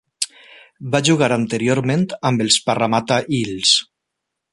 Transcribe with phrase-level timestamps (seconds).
[0.95, 3.75] Va jugar anteriorment amb els Parramatta Eels.